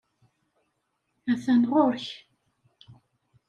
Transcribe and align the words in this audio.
Atan 1.31 1.63
ɣer-k. 1.71 2.05